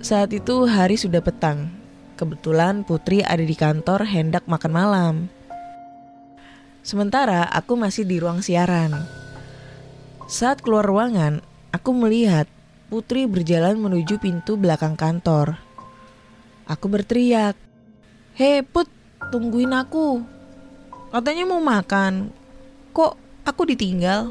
Saat 0.00 0.32
itu 0.32 0.64
hari 0.64 0.96
sudah 0.96 1.20
petang. 1.20 1.68
Kebetulan 2.16 2.88
Putri 2.88 3.20
ada 3.20 3.44
di 3.44 3.52
kantor 3.52 4.08
hendak 4.08 4.48
makan 4.48 4.72
malam. 4.72 5.14
Sementara 6.80 7.44
aku 7.44 7.76
masih 7.76 8.08
di 8.08 8.16
ruang 8.16 8.40
siaran. 8.40 8.96
Saat 10.24 10.64
keluar 10.64 10.88
ruangan, 10.88 11.44
aku 11.76 11.92
melihat 11.92 12.48
Putri 12.88 13.28
berjalan 13.28 13.76
menuju 13.76 14.16
pintu 14.16 14.56
belakang 14.56 14.96
kantor. 14.96 15.60
Aku 16.70 16.86
berteriak, 16.86 17.58
"Hei 18.38 18.62
Put, 18.62 18.86
tungguin 19.34 19.74
aku. 19.74 20.22
Katanya 21.10 21.50
mau 21.50 21.58
makan. 21.58 22.30
Kok 22.94 23.42
aku 23.42 23.66
ditinggal?" 23.66 24.30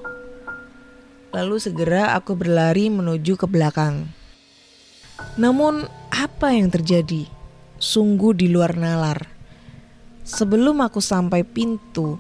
Lalu 1.36 1.60
segera 1.60 2.16
aku 2.16 2.40
berlari 2.40 2.88
menuju 2.88 3.36
ke 3.36 3.44
belakang. 3.44 4.08
Namun 5.36 5.84
apa 6.16 6.56
yang 6.56 6.72
terjadi? 6.72 7.28
Sungguh 7.76 8.32
di 8.32 8.48
luar 8.48 8.80
nalar. 8.80 9.28
Sebelum 10.24 10.80
aku 10.80 11.04
sampai 11.04 11.44
pintu, 11.44 12.16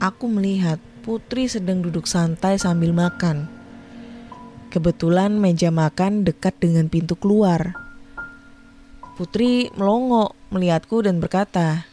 aku 0.00 0.24
melihat 0.32 0.80
Putri 1.02 1.50
sedang 1.50 1.82
duduk 1.82 2.06
santai 2.06 2.62
sambil 2.62 2.94
makan. 2.94 3.50
Kebetulan 4.70 5.34
meja 5.34 5.74
makan 5.74 6.22
dekat 6.22 6.54
dengan 6.62 6.86
pintu 6.86 7.18
keluar. 7.18 7.81
Putri 9.14 9.68
melongo 9.76 10.32
melihatku 10.48 11.04
dan 11.04 11.20
berkata, 11.20 11.84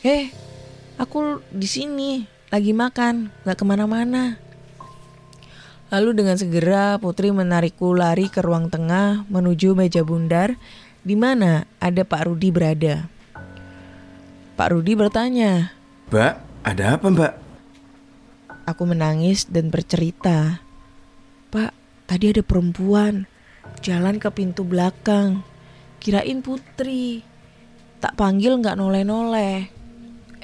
"Heh, 0.00 0.30
aku 0.96 1.42
di 1.50 1.66
sini 1.66 2.10
lagi 2.48 2.70
makan, 2.70 3.34
gak 3.42 3.58
ke 3.58 3.64
mana-mana." 3.66 4.38
Lalu 5.92 6.10
dengan 6.24 6.34
segera 6.34 6.98
Putri 6.98 7.30
menarikku 7.30 7.94
lari 7.94 8.26
ke 8.26 8.42
ruang 8.42 8.66
tengah 8.66 9.26
menuju 9.30 9.78
meja 9.78 10.02
bundar 10.02 10.58
di 11.04 11.14
mana 11.14 11.68
ada 11.78 12.02
Pak 12.02 12.26
Rudi 12.26 12.48
berada. 12.50 13.06
Pak 14.54 14.68
Rudi 14.70 14.94
bertanya, 14.94 15.74
Mbak, 16.08 16.34
ada 16.62 16.84
apa 16.94 17.06
mbak? 17.10 17.32
Aku 18.70 18.86
menangis 18.86 19.50
dan 19.50 19.68
bercerita. 19.68 20.62
Pak, 21.52 21.74
tadi 22.08 22.32
ada 22.32 22.40
perempuan 22.40 23.26
jalan 23.84 24.16
ke 24.16 24.30
pintu 24.32 24.64
belakang. 24.64 25.44
Kirain 26.04 26.44
putri. 26.44 27.24
Tak 27.96 28.20
panggil 28.20 28.60
nggak 28.60 28.76
noleh-noleh. 28.76 29.72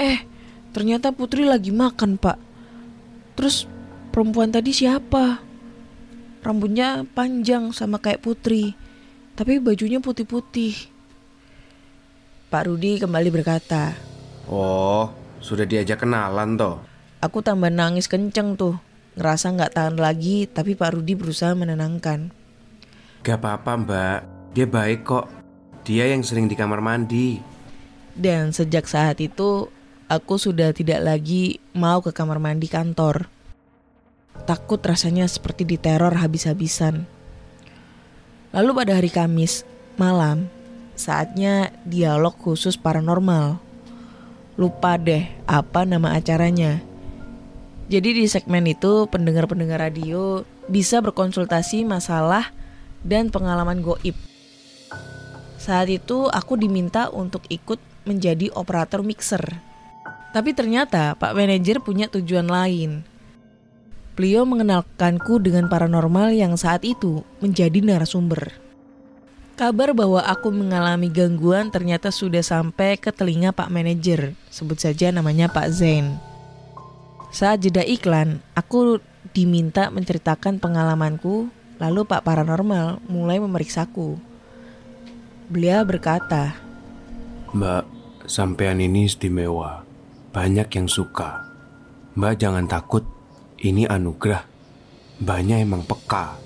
Eh, 0.01 0.18
ternyata 0.73 1.12
putri 1.12 1.44
lagi 1.44 1.68
makan, 1.68 2.16
Pak. 2.16 2.38
Terus 3.37 3.68
perempuan 4.09 4.49
tadi 4.49 4.73
siapa? 4.73 5.44
Rambutnya 6.40 7.05
panjang 7.05 7.77
sama 7.77 8.01
kayak 8.01 8.25
putri. 8.25 8.73
Tapi 9.37 9.61
bajunya 9.61 10.01
putih-putih. 10.01 10.73
Pak 12.49 12.64
Rudi 12.64 12.96
kembali 12.96 13.29
berkata, 13.29 13.92
Oh, 14.49 15.12
sudah 15.44 15.68
diajak 15.68 16.01
kenalan 16.01 16.57
toh? 16.57 16.81
Aku 17.20 17.44
tambah 17.44 17.68
nangis 17.68 18.09
kenceng 18.09 18.57
tuh. 18.57 18.81
Ngerasa 19.20 19.53
nggak 19.53 19.77
tahan 19.77 19.96
lagi, 20.01 20.49
tapi 20.49 20.73
Pak 20.73 20.96
Rudi 20.96 21.12
berusaha 21.12 21.53
menenangkan. 21.53 22.33
Gak 23.20 23.37
apa-apa 23.37 23.73
mbak, 23.77 24.18
dia 24.57 24.64
baik 24.64 25.05
kok. 25.05 25.39
Dia 25.85 26.11
yang 26.12 26.21
sering 26.21 26.47
di 26.47 26.57
kamar 26.57 26.85
mandi. 26.85 27.40
Dan 28.12 28.53
sejak 28.53 28.85
saat 28.85 29.16
itu, 29.23 29.73
aku 30.11 30.37
sudah 30.37 30.75
tidak 30.77 31.01
lagi 31.01 31.62
mau 31.73 32.05
ke 32.05 32.12
kamar 32.12 32.43
mandi 32.43 32.69
kantor. 32.69 33.31
Takut 34.45 34.81
rasanya 34.83 35.25
seperti 35.31 35.64
diteror 35.64 36.16
habis-habisan. 36.19 37.09
Lalu 38.51 38.71
pada 38.75 38.99
hari 38.99 39.11
Kamis, 39.14 39.62
malam, 39.95 40.51
saatnya 40.99 41.71
dialog 41.87 42.35
khusus 42.35 42.75
paranormal. 42.75 43.62
Lupa 44.59 44.99
deh 44.99 45.31
apa 45.47 45.87
nama 45.87 46.19
acaranya. 46.19 46.83
Jadi 47.90 48.23
di 48.23 48.27
segmen 48.29 48.66
itu 48.66 49.07
pendengar-pendengar 49.11 49.83
radio 49.90 50.47
bisa 50.71 51.03
berkonsultasi 51.03 51.83
masalah 51.83 52.55
dan 53.03 53.31
pengalaman 53.35 53.83
goib. 53.83 54.30
Saat 55.61 55.92
itu 55.92 56.25
aku 56.33 56.57
diminta 56.57 57.12
untuk 57.12 57.44
ikut 57.53 57.77
menjadi 58.09 58.49
operator 58.57 59.05
mixer. 59.05 59.61
Tapi 60.33 60.57
ternyata 60.57 61.12
Pak 61.20 61.37
Manajer 61.37 61.85
punya 61.85 62.09
tujuan 62.09 62.49
lain. 62.49 63.05
Beliau 64.16 64.49
mengenalkanku 64.49 65.37
dengan 65.37 65.68
paranormal 65.68 66.33
yang 66.33 66.57
saat 66.57 66.81
itu 66.81 67.20
menjadi 67.44 67.85
narasumber. 67.85 68.57
Kabar 69.61 69.92
bahwa 69.92 70.25
aku 70.25 70.49
mengalami 70.49 71.12
gangguan 71.12 71.68
ternyata 71.68 72.09
sudah 72.09 72.40
sampai 72.40 72.96
ke 72.96 73.12
telinga 73.12 73.53
Pak 73.53 73.68
Manajer, 73.68 74.33
sebut 74.49 74.81
saja 74.81 75.12
namanya 75.12 75.53
Pak 75.53 75.68
Zain. 75.77 76.16
Saat 77.29 77.68
jeda 77.68 77.85
iklan, 77.85 78.40
aku 78.57 79.05
diminta 79.37 79.92
menceritakan 79.92 80.57
pengalamanku, 80.57 81.53
lalu 81.77 82.01
Pak 82.09 82.25
Paranormal 82.25 83.05
mulai 83.12 83.37
memeriksaku. 83.37 84.30
Beliau 85.50 85.82
berkata, 85.82 86.54
Mbak, 87.50 87.84
sampean 88.30 88.78
ini 88.78 89.10
istimewa. 89.10 89.82
Banyak 90.30 90.70
yang 90.78 90.86
suka. 90.86 91.42
Mbak 92.14 92.38
jangan 92.38 92.70
takut, 92.70 93.02
ini 93.58 93.82
anugerah. 93.82 94.46
Mbaknya 95.18 95.58
emang 95.58 95.82
peka. 95.82 96.38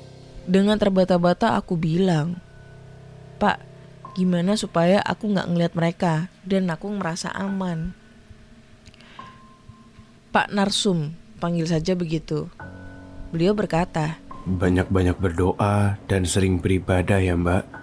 Dengan 0.48 0.80
terbata-bata 0.80 1.52
aku 1.52 1.76
bilang, 1.76 2.40
Pak, 3.36 3.60
gimana 4.16 4.56
supaya 4.56 5.04
aku 5.04 5.36
nggak 5.36 5.52
ngeliat 5.52 5.72
mereka 5.76 6.32
dan 6.40 6.72
aku 6.72 6.88
merasa 6.88 7.28
aman? 7.36 7.92
Pak 10.32 10.48
Narsum, 10.48 11.12
panggil 11.44 11.68
saja 11.68 11.92
begitu. 11.92 12.48
Beliau 13.36 13.52
berkata, 13.52 14.16
Banyak-banyak 14.48 15.20
berdoa 15.20 16.00
dan 16.08 16.24
sering 16.24 16.56
beribadah 16.56 17.20
ya 17.20 17.36
mbak. 17.36 17.73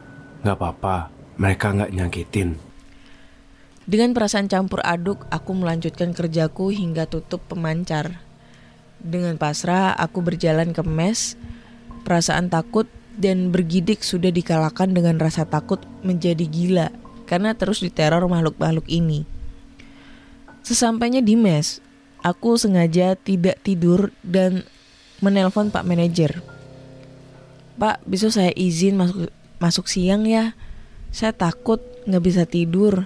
Nggak 0.42 0.58
apa-apa, 0.58 1.14
mereka 1.38 1.74
nggak 1.74 1.94
nyakitin. 1.94 2.50
Dengan 3.86 4.14
perasaan 4.14 4.46
campur 4.50 4.82
aduk, 4.86 5.26
aku 5.34 5.52
melanjutkan 5.58 6.14
kerjaku 6.14 6.70
hingga 6.70 7.10
tutup 7.10 7.42
pemancar. 7.50 8.22
Dengan 9.02 9.38
pasrah, 9.42 9.98
aku 9.98 10.22
berjalan 10.22 10.74
ke 10.74 10.86
mes. 10.86 11.34
Perasaan 12.02 12.50
takut 12.50 12.86
dan 13.18 13.54
bergidik 13.54 14.02
sudah 14.02 14.30
dikalahkan 14.34 14.90
dengan 14.94 15.22
rasa 15.22 15.46
takut 15.46 15.82
menjadi 16.02 16.46
gila 16.48 16.88
karena 17.30 17.54
terus 17.54 17.82
diteror 17.82 18.26
makhluk-makhluk 18.26 18.86
ini. 18.90 19.26
Sesampainya 20.62 21.22
di 21.26 21.34
mes, 21.38 21.82
aku 22.22 22.58
sengaja 22.58 23.18
tidak 23.18 23.62
tidur 23.66 24.14
dan 24.22 24.66
menelpon 25.22 25.74
Pak 25.74 25.86
Manajer. 25.86 26.42
Pak, 27.82 28.06
besok 28.06 28.34
saya 28.34 28.54
izin 28.54 28.98
masuk 28.98 29.30
masuk 29.62 29.86
siang 29.86 30.26
ya. 30.26 30.58
Saya 31.14 31.38
takut 31.38 31.78
nggak 32.10 32.24
bisa 32.26 32.44
tidur. 32.50 33.06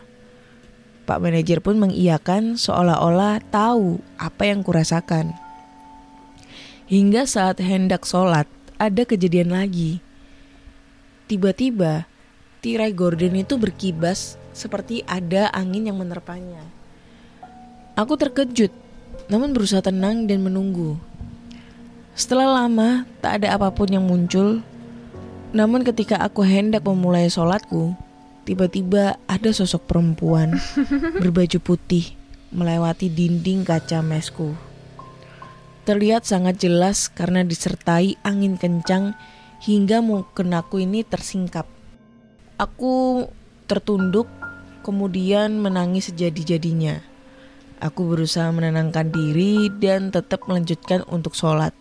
Pak 1.06 1.20
manajer 1.22 1.62
pun 1.62 1.78
mengiyakan 1.78 2.58
seolah-olah 2.58 3.44
tahu 3.52 4.02
apa 4.18 4.50
yang 4.50 4.64
kurasakan. 4.66 5.36
Hingga 6.90 7.28
saat 7.28 7.62
hendak 7.62 8.08
sholat, 8.08 8.50
ada 8.80 9.04
kejadian 9.06 9.54
lagi. 9.54 10.02
Tiba-tiba, 11.26 12.06
tirai 12.62 12.94
gorden 12.94 13.38
itu 13.38 13.58
berkibas 13.58 14.38
seperti 14.54 15.02
ada 15.06 15.50
angin 15.54 15.90
yang 15.90 15.98
menerpanya. 15.98 16.62
Aku 17.98 18.18
terkejut, 18.18 18.70
namun 19.30 19.54
berusaha 19.54 19.82
tenang 19.82 20.30
dan 20.30 20.42
menunggu. 20.46 20.98
Setelah 22.14 22.64
lama, 22.64 23.04
tak 23.20 23.42
ada 23.42 23.58
apa 23.58 23.74
pun 23.74 23.90
yang 23.90 24.06
muncul. 24.06 24.62
Namun 25.56 25.88
ketika 25.88 26.20
aku 26.20 26.44
hendak 26.44 26.84
memulai 26.84 27.32
sholatku, 27.32 27.96
tiba-tiba 28.44 29.16
ada 29.24 29.50
sosok 29.56 29.88
perempuan 29.88 30.52
berbaju 31.24 31.64
putih 31.64 32.12
melewati 32.52 33.08
dinding 33.08 33.64
kaca 33.64 34.04
mesku. 34.04 34.52
Terlihat 35.88 36.28
sangat 36.28 36.60
jelas 36.60 37.08
karena 37.08 37.48
disertai 37.48 38.20
angin 38.28 38.60
kencang 38.60 39.16
hingga 39.64 40.04
mukenaku 40.04 40.84
ini 40.84 41.08
tersingkap. 41.08 41.64
Aku 42.60 43.24
tertunduk 43.64 44.28
kemudian 44.84 45.56
menangis 45.64 46.12
sejadi-jadinya. 46.12 47.00
Aku 47.80 48.12
berusaha 48.12 48.52
menenangkan 48.52 49.08
diri 49.08 49.72
dan 49.80 50.12
tetap 50.12 50.52
melanjutkan 50.52 51.08
untuk 51.08 51.32
sholat. 51.32 51.72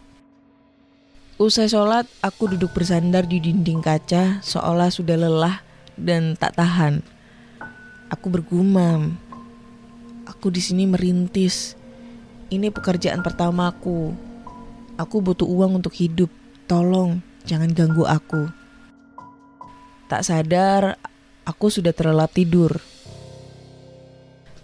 Usai 1.34 1.66
sholat, 1.66 2.06
aku 2.22 2.46
duduk 2.54 2.70
bersandar 2.78 3.26
di 3.26 3.42
dinding 3.42 3.82
kaca 3.82 4.38
seolah 4.38 4.86
sudah 4.86 5.18
lelah 5.18 5.66
dan 5.98 6.38
tak 6.38 6.54
tahan. 6.54 7.02
Aku 8.06 8.30
bergumam. 8.30 9.18
Aku 10.30 10.54
di 10.54 10.62
sini 10.62 10.86
merintis. 10.86 11.74
Ini 12.54 12.70
pekerjaan 12.70 13.26
pertamaku. 13.26 14.14
Aku 14.94 15.18
butuh 15.18 15.42
uang 15.42 15.82
untuk 15.82 15.90
hidup. 15.98 16.30
Tolong, 16.70 17.18
jangan 17.42 17.74
ganggu 17.74 18.06
aku. 18.06 18.46
Tak 20.06 20.22
sadar, 20.22 21.02
aku 21.42 21.66
sudah 21.66 21.90
terlelap 21.90 22.30
tidur. 22.30 22.78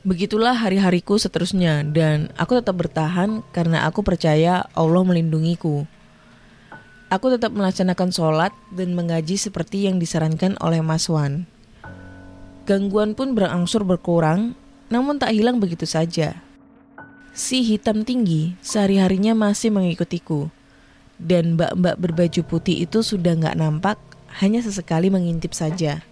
Begitulah 0.07 0.55
hari-hariku 0.55 1.19
seterusnya 1.19 1.83
dan 1.83 2.31
aku 2.39 2.63
tetap 2.63 2.79
bertahan 2.79 3.43
karena 3.51 3.91
aku 3.91 4.07
percaya 4.07 4.71
Allah 4.71 5.03
melindungiku. 5.03 5.91
Aku 7.11 7.27
tetap 7.27 7.51
melaksanakan 7.51 8.15
sholat 8.15 8.55
dan 8.71 8.95
mengaji 8.95 9.35
seperti 9.35 9.91
yang 9.91 9.99
disarankan 9.99 10.55
oleh 10.63 10.79
Mas 10.79 11.11
Wan. 11.11 11.43
Gangguan 12.71 13.19
pun 13.19 13.35
berangsur 13.35 13.83
berkurang, 13.83 14.55
namun 14.95 15.19
tak 15.19 15.35
hilang 15.35 15.59
begitu 15.59 15.91
saja. 15.91 16.39
Si 17.35 17.67
hitam 17.67 18.07
tinggi 18.07 18.55
sehari-harinya 18.63 19.35
masih 19.35 19.75
mengikutiku. 19.75 20.55
Dan 21.19 21.59
mbak-mbak 21.59 21.99
berbaju 21.99 22.41
putih 22.47 22.87
itu 22.87 23.03
sudah 23.03 23.35
nggak 23.35 23.59
nampak, 23.59 23.99
hanya 24.39 24.63
sesekali 24.63 25.11
mengintip 25.11 25.51
saja. 25.51 26.07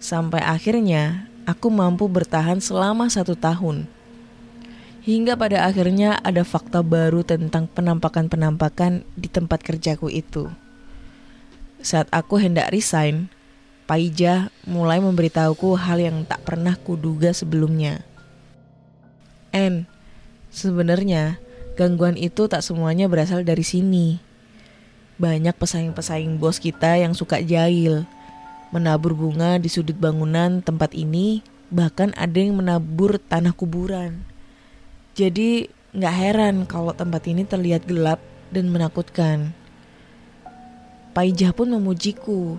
Sampai 0.00 0.40
akhirnya 0.40 1.28
aku 1.44 1.68
mampu 1.68 2.08
bertahan 2.08 2.56
selama 2.64 3.12
satu 3.12 3.36
tahun. 3.36 3.84
Hingga 5.00 5.32
pada 5.40 5.64
akhirnya 5.64 6.20
ada 6.20 6.44
fakta 6.44 6.84
baru 6.84 7.24
tentang 7.24 7.64
penampakan-penampakan 7.72 9.00
di 9.16 9.32
tempat 9.32 9.64
kerjaku 9.64 10.12
itu. 10.12 10.52
Saat 11.80 12.12
aku 12.12 12.36
hendak 12.36 12.68
resign, 12.68 13.32
Paija 13.88 14.52
mulai 14.68 15.00
memberitahuku 15.00 15.72
hal 15.74 16.04
yang 16.04 16.28
tak 16.28 16.44
pernah 16.44 16.76
kuduga 16.76 17.32
sebelumnya. 17.32 18.04
N, 19.56 19.88
sebenarnya 20.52 21.40
gangguan 21.80 22.14
itu 22.14 22.46
tak 22.46 22.60
semuanya 22.60 23.08
berasal 23.08 23.40
dari 23.42 23.64
sini. 23.64 24.20
Banyak 25.16 25.56
pesaing-pesaing 25.56 26.36
bos 26.36 26.60
kita 26.60 27.00
yang 27.00 27.16
suka 27.16 27.40
jahil, 27.40 28.04
menabur 28.68 29.16
bunga 29.16 29.56
di 29.56 29.72
sudut 29.72 29.96
bangunan 29.96 30.60
tempat 30.60 30.92
ini, 30.92 31.40
bahkan 31.72 32.12
ada 32.20 32.36
yang 32.36 32.60
menabur 32.60 33.16
tanah 33.16 33.56
kuburan. 33.56 34.29
Jadi 35.20 35.68
nggak 35.92 36.16
heran 36.16 36.56
kalau 36.64 36.96
tempat 36.96 37.28
ini 37.28 37.44
terlihat 37.44 37.84
gelap 37.84 38.24
dan 38.48 38.72
menakutkan. 38.72 39.52
Paijah 41.12 41.52
pun 41.52 41.68
memujiku. 41.76 42.56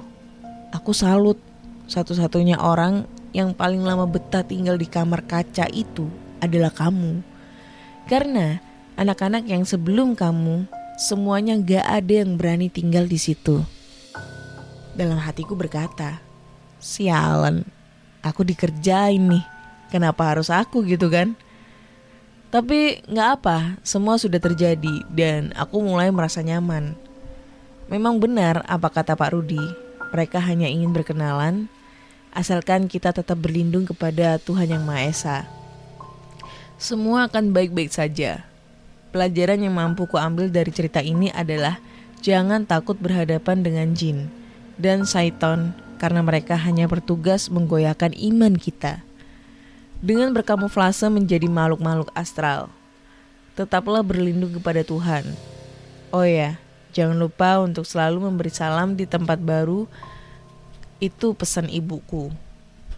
Aku 0.69 0.93
salut. 0.93 1.41
Satu-satunya 1.89 2.61
orang 2.61 3.09
yang 3.33 3.57
paling 3.57 3.81
lama 3.81 4.05
betah 4.05 4.45
tinggal 4.45 4.77
di 4.77 4.85
kamar 4.85 5.25
kaca 5.25 5.65
itu 5.73 6.05
adalah 6.37 6.69
kamu. 6.69 7.25
Karena 8.05 8.61
anak-anak 8.93 9.49
yang 9.49 9.65
sebelum 9.65 10.13
kamu 10.13 10.69
semuanya 11.01 11.57
gak 11.57 11.85
ada 11.89 12.13
yang 12.21 12.37
berani 12.37 12.69
tinggal 12.69 13.09
di 13.09 13.17
situ. 13.17 13.65
Dalam 14.93 15.17
hatiku 15.17 15.57
berkata, 15.57 16.21
sialan, 16.77 17.65
aku 18.21 18.45
dikerjain 18.45 19.33
nih. 19.33 19.43
Kenapa 19.89 20.29
harus 20.29 20.53
aku 20.53 20.85
gitu 20.85 21.09
kan? 21.09 21.33
Tapi 22.51 22.99
nggak 23.07 23.29
apa, 23.39 23.79
semua 23.79 24.19
sudah 24.19 24.35
terjadi 24.35 25.07
dan 25.07 25.55
aku 25.55 25.79
mulai 25.79 26.11
merasa 26.11 26.43
nyaman. 26.43 26.99
Memang 27.87 28.19
benar 28.19 28.67
apa 28.67 28.91
kata 28.91 29.15
Pak 29.15 29.31
Rudi, 29.31 29.63
mereka 30.11 30.43
hanya 30.43 30.67
ingin 30.67 30.91
berkenalan, 30.91 31.71
asalkan 32.35 32.91
kita 32.91 33.15
tetap 33.15 33.39
berlindung 33.39 33.87
kepada 33.87 34.35
Tuhan 34.35 34.67
Yang 34.67 34.83
Maha 34.83 35.03
Esa. 35.07 35.37
Semua 36.75 37.31
akan 37.31 37.55
baik-baik 37.55 37.87
saja. 37.87 38.43
Pelajaran 39.15 39.63
yang 39.63 39.79
mampu 39.79 40.03
kuambil 40.11 40.51
dari 40.51 40.75
cerita 40.75 40.99
ini 40.99 41.31
adalah 41.31 41.79
jangan 42.19 42.67
takut 42.67 42.99
berhadapan 42.99 43.63
dengan 43.63 43.95
jin 43.95 44.27
dan 44.75 45.07
syaiton 45.07 45.71
karena 46.03 46.19
mereka 46.19 46.59
hanya 46.59 46.91
bertugas 46.91 47.47
menggoyahkan 47.47 48.11
iman 48.11 48.59
kita 48.59 49.07
dengan 50.01 50.33
berkamuflase 50.33 51.05
menjadi 51.13 51.45
makhluk-makhluk 51.45 52.09
astral. 52.17 52.73
Tetaplah 53.53 54.01
berlindung 54.01 54.57
kepada 54.57 54.81
Tuhan. 54.81 55.37
Oh 56.09 56.25
ya, 56.25 56.57
jangan 56.91 57.21
lupa 57.21 57.61
untuk 57.61 57.85
selalu 57.85 58.25
memberi 58.27 58.49
salam 58.49 58.97
di 58.97 59.05
tempat 59.05 59.37
baru. 59.37 59.85
Itu 60.97 61.37
pesan 61.37 61.69
ibuku. 61.69 62.33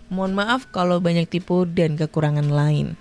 Mohon 0.07 0.33
maaf 0.39 0.71
kalau 0.71 1.03
banyak 1.03 1.27
tipu 1.27 1.67
dan 1.67 1.99
kekurangan 1.99 2.47
lain. 2.47 2.95